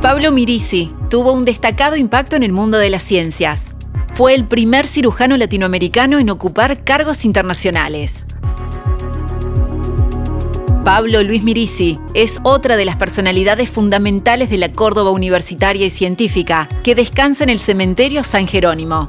Pablo 0.00 0.32
Mirisi 0.32 0.92
tuvo 1.10 1.32
un 1.32 1.44
destacado 1.44 1.96
impacto 1.96 2.36
en 2.36 2.42
el 2.42 2.52
mundo 2.52 2.78
de 2.78 2.90
las 2.90 3.02
ciencias. 3.02 3.74
Fue 4.14 4.34
el 4.34 4.46
primer 4.46 4.86
cirujano 4.86 5.36
latinoamericano 5.36 6.18
en 6.18 6.30
ocupar 6.30 6.84
cargos 6.84 7.24
internacionales. 7.24 8.26
Pablo 10.84 11.22
Luis 11.24 11.42
Mirisi 11.42 11.98
es 12.14 12.38
otra 12.44 12.76
de 12.76 12.84
las 12.84 12.94
personalidades 12.94 13.68
fundamentales 13.68 14.50
de 14.50 14.56
la 14.58 14.70
Córdoba 14.70 15.10
universitaria 15.10 15.84
y 15.84 15.90
científica, 15.90 16.68
que 16.84 16.94
descansa 16.94 17.42
en 17.42 17.50
el 17.50 17.58
cementerio 17.58 18.22
San 18.22 18.46
Jerónimo. 18.46 19.08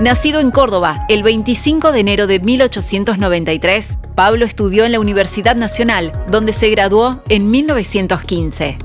Nacido 0.00 0.40
en 0.40 0.50
Córdoba 0.50 1.04
el 1.10 1.22
25 1.22 1.92
de 1.92 2.00
enero 2.00 2.26
de 2.26 2.40
1893, 2.40 3.98
Pablo 4.14 4.46
estudió 4.46 4.86
en 4.86 4.92
la 4.92 5.00
Universidad 5.00 5.56
Nacional, 5.56 6.24
donde 6.30 6.54
se 6.54 6.70
graduó 6.70 7.22
en 7.28 7.50
1915. 7.50 8.78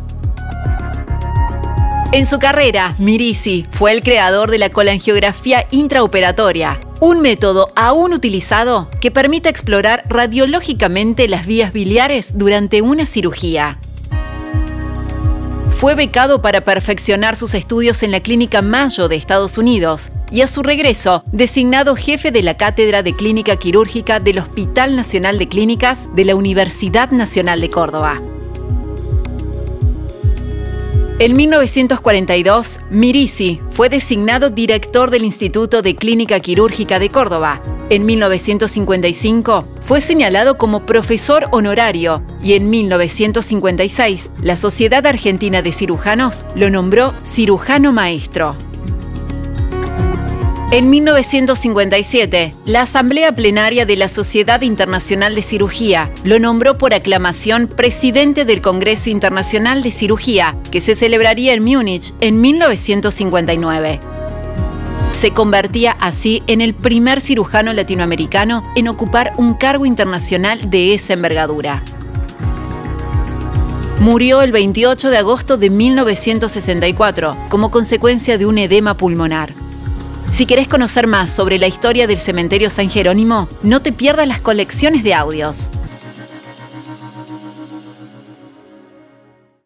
En 2.12 2.28
su 2.28 2.38
carrera, 2.38 2.96
Mirisi 3.00 3.66
fue 3.70 3.94
el 3.94 4.04
creador 4.04 4.52
de 4.52 4.58
la 4.58 4.70
colangiografía 4.70 5.66
intraoperatoria, 5.72 6.82
un 7.00 7.22
método 7.22 7.72
aún 7.78 8.12
utilizado 8.12 8.90
que 9.00 9.10
permite 9.10 9.48
explorar 9.48 10.04
radiológicamente 10.10 11.30
las 11.30 11.46
vías 11.46 11.72
biliares 11.72 12.38
durante 12.38 12.82
una 12.82 13.06
cirugía. 13.06 13.80
Fue 15.86 15.94
becado 15.94 16.42
para 16.42 16.62
perfeccionar 16.62 17.36
sus 17.36 17.54
estudios 17.54 18.02
en 18.02 18.10
la 18.10 18.20
Clínica 18.20 18.64
Mayo 18.64 19.08
de 19.08 19.18
Estados 19.18 19.60
Unidos 19.60 20.10
y 20.32 20.42
a 20.42 20.48
su 20.48 20.64
regreso 20.64 21.24
designado 21.32 21.96
jefe 21.96 22.32
de 22.32 22.42
la 22.42 22.58
Cátedra 22.58 23.04
de 23.04 23.16
Clínica 23.16 23.56
Quirúrgica 23.58 24.20
del 24.20 24.40
Hospital 24.40 24.96
Nacional 24.96 25.38
de 25.38 25.48
Clínicas 25.48 26.10
de 26.16 26.26
la 26.26 26.34
Universidad 26.34 27.12
Nacional 27.12 27.62
de 27.62 27.70
Córdoba. 27.70 28.20
En 31.18 31.38
1942, 31.38 32.82
Mirisi 32.90 33.62
fue 33.70 33.88
designado 33.88 34.50
director 34.50 35.12
del 35.12 35.24
Instituto 35.24 35.82
de 35.82 35.96
Clínica 35.96 36.42
Quirúrgica 36.42 37.00
de 37.00 37.10
Córdoba. 37.10 37.62
En 37.90 38.06
1955 38.06 39.66
fue 39.80 40.02
señalado 40.02 40.58
como 40.58 40.86
profesor 40.86 41.48
honorario 41.52 42.22
y 42.44 42.56
en 42.56 42.70
1956 42.70 44.32
la 44.42 44.58
Sociedad 44.58 45.08
Argentina 45.08 45.62
de 45.62 45.72
Cirujanos 45.72 46.46
lo 46.54 46.70
nombró 46.70 47.14
cirujano 47.24 47.94
maestro. 47.94 48.58
En 50.72 50.90
1957, 50.90 52.56
la 52.66 52.82
Asamblea 52.82 53.32
Plenaria 53.34 53.86
de 53.86 53.96
la 53.96 54.10
Sociedad 54.10 54.62
Internacional 54.62 55.36
de 55.36 55.44
Cirugía 55.44 56.12
lo 56.24 56.40
nombró 56.40 56.80
por 56.80 56.96
aclamación 56.96 57.68
presidente 57.68 58.46
del 58.46 58.64
Congreso 58.64 59.12
Internacional 59.12 59.84
de 59.84 59.92
Cirugía, 59.92 60.58
que 60.72 60.82
se 60.82 60.96
celebraría 60.96 61.54
en 61.54 61.64
Múnich 61.64 62.14
en 62.20 62.42
1959. 62.42 64.00
Se 65.12 65.32
convertía 65.32 65.96
así 66.00 66.42
en 66.48 66.62
el 66.62 66.74
primer 66.74 67.22
cirujano 67.22 67.72
latinoamericano 67.72 68.64
en 68.76 68.88
ocupar 68.88 69.34
un 69.38 69.54
cargo 69.54 69.86
internacional 69.86 70.72
de 70.72 70.96
esa 70.96 71.14
envergadura. 71.14 71.84
Murió 74.00 74.42
el 74.42 74.52
28 74.52 75.12
de 75.12 75.18
agosto 75.18 75.58
de 75.58 75.70
1964 75.70 77.38
como 77.50 77.70
consecuencia 77.70 78.40
de 78.40 78.48
un 78.48 78.58
edema 78.58 78.98
pulmonar. 78.98 79.65
Si 80.32 80.46
querés 80.46 80.68
conocer 80.68 81.08
más 81.08 81.32
sobre 81.32 81.58
la 81.58 81.68
historia 81.68 82.08
del 82.08 82.20
cementerio 82.20 82.70
San 82.70 82.90
Jerónimo, 82.90 83.48
no 83.64 83.82
te 83.82 83.94
pierdas 83.94 84.28
las 84.28 84.42
colecciones 84.42 85.04
de 85.04 85.14
audios. 85.14 85.70